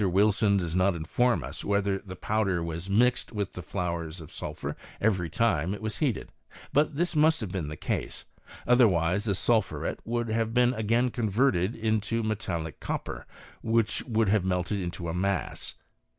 Wilson 0.03 0.57
does 0.57 0.75
not 0.75 0.95
inform 0.95 1.43
us 1.43 1.63
whether 1.63 1.99
the 1.99 2.15
powder 2.15 2.63
was 2.63 2.89
mixed 2.89 3.31
with 3.33 3.49
flowers 3.53 4.19
of 4.19 4.31
sulphur 4.31 4.75
every 4.99 5.29
time 5.29 5.69
that 5.69 5.75
it 5.77 5.81
was 5.83 5.97
heated; 5.97 6.31
but 6.73 6.95
this 6.95 7.15
must 7.15 7.39
have 7.39 7.51
been 7.51 7.67
the 7.67 7.75
case, 7.75 8.25
otherwise 8.65 9.25
the 9.25 9.35
sul. 9.35 9.61
phuret 9.61 9.99
would 10.03 10.29
have 10.29 10.55
been 10.55 10.73
again 10.73 11.11
converted 11.11 11.75
into 11.75 12.23
metallic 12.23 12.79
copper, 12.79 13.27
which 13.61 14.01
would 14.07 14.29
have 14.29 14.43
melted 14.43 14.79
into 14.79 15.07
a 15.07 15.13
mass. 15.13 15.75